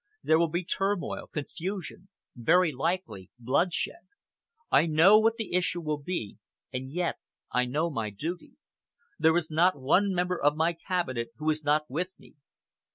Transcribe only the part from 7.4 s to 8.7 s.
I know my duty.